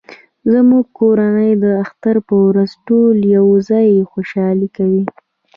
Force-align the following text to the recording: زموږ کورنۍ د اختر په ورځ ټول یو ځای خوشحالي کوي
زموږ 0.51 0.85
کورنۍ 0.99 1.51
د 1.63 1.65
اختر 1.83 2.15
په 2.27 2.35
ورځ 2.47 2.69
ټول 2.87 3.15
یو 3.37 3.47
ځای 3.69 4.07
خوشحالي 4.11 4.67
کوي 4.77 5.03